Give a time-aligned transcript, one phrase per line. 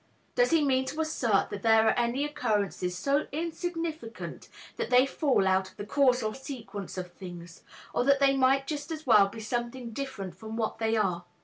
[0.33, 5.47] Does he mean to assert that there are any occurrences so insignificant that they fall
[5.47, 7.61] out of the causal sequence of things,
[7.93, 11.25] or that they might just as well be something different from what they are?